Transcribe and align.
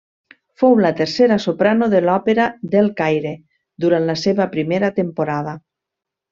Fou 0.61 0.77
la 0.85 0.91
tercera 1.01 1.37
soprano 1.43 1.89
de 1.91 2.01
l'òpera 2.07 2.47
del 2.77 2.91
Caire 3.03 3.35
durant 3.87 4.11
la 4.11 4.19
seva 4.25 4.51
primera 4.59 4.91
temporada. 5.01 5.59